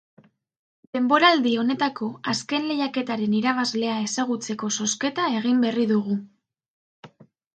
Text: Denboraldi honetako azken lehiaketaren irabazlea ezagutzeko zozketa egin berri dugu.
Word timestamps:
Denboraldi 0.97 1.51
honetako 1.63 2.07
azken 2.31 2.65
lehiaketaren 2.71 3.35
irabazlea 3.39 3.99
ezagutzeko 4.07 4.69
zozketa 4.81 5.27
egin 5.41 5.63
berri 5.67 5.85
dugu. 5.95 6.17